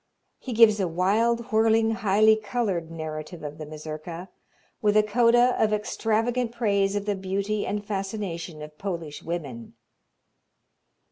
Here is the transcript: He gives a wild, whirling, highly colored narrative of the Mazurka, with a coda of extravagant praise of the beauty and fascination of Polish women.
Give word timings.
He 0.39 0.53
gives 0.53 0.79
a 0.79 0.87
wild, 0.87 1.51
whirling, 1.51 1.91
highly 1.91 2.35
colored 2.35 2.89
narrative 2.89 3.43
of 3.43 3.59
the 3.59 3.67
Mazurka, 3.67 4.29
with 4.81 4.97
a 4.97 5.03
coda 5.03 5.55
of 5.63 5.73
extravagant 5.73 6.51
praise 6.51 6.95
of 6.95 7.05
the 7.05 7.13
beauty 7.15 7.67
and 7.67 7.85
fascination 7.85 8.63
of 8.63 8.79
Polish 8.79 9.21
women. 9.21 9.75